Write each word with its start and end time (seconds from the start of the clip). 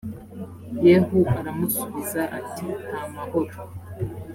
yehu 0.85 1.19
aramusubiza 1.39 2.21
ati 2.39 2.65
nta 2.85 3.01
mahoro 3.13 3.55